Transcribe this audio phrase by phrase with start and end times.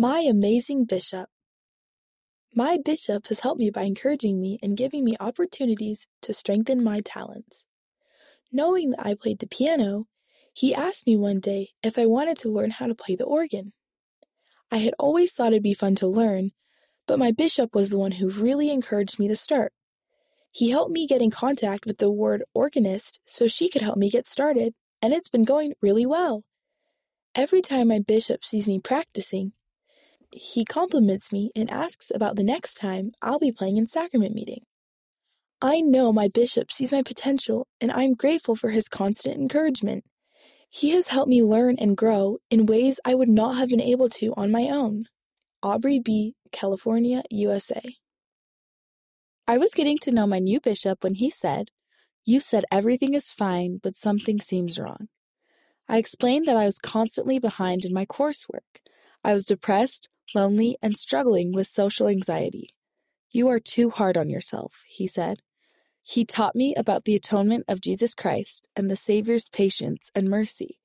[0.00, 1.28] My amazing bishop.
[2.54, 7.00] My bishop has helped me by encouraging me and giving me opportunities to strengthen my
[7.00, 7.64] talents.
[8.52, 10.06] Knowing that I played the piano,
[10.54, 13.72] he asked me one day if I wanted to learn how to play the organ.
[14.70, 16.52] I had always thought it'd be fun to learn,
[17.08, 19.72] but my bishop was the one who really encouraged me to start.
[20.52, 24.10] He helped me get in contact with the ward organist so she could help me
[24.10, 26.44] get started, and it's been going really well.
[27.34, 29.54] Every time my bishop sees me practicing,
[30.30, 34.62] he compliments me and asks about the next time I'll be playing in sacrament meeting.
[35.60, 40.04] I know my bishop sees my potential, and I'm grateful for his constant encouragement.
[40.70, 44.08] He has helped me learn and grow in ways I would not have been able
[44.10, 45.06] to on my own.
[45.62, 47.82] Aubrey B., California, USA.
[49.48, 51.70] I was getting to know my new bishop when he said,
[52.24, 55.08] You said everything is fine, but something seems wrong.
[55.88, 58.82] I explained that I was constantly behind in my coursework.
[59.24, 62.74] I was depressed, lonely, and struggling with social anxiety.
[63.30, 65.42] You are too hard on yourself, he said.
[66.02, 70.78] He taught me about the atonement of Jesus Christ and the Savior's patience and mercy.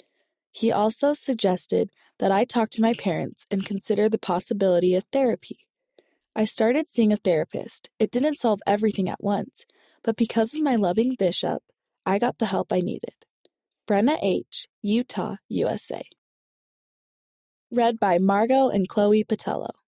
[0.51, 5.65] He also suggested that I talk to my parents and consider the possibility of therapy.
[6.35, 7.89] I started seeing a therapist.
[7.99, 9.65] It didn't solve everything at once,
[10.03, 11.63] but because of my loving bishop,
[12.05, 13.15] I got the help I needed.
[13.87, 16.03] Brenna H., Utah, USA.
[17.73, 19.82] Read by Margot and Chloe Patello.